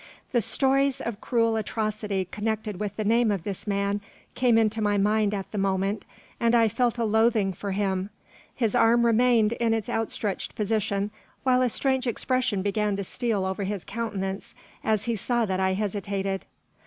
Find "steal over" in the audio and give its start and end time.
13.03-13.63